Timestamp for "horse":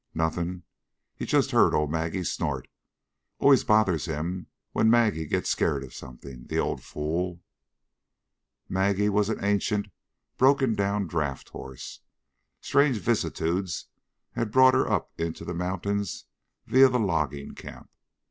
11.49-11.99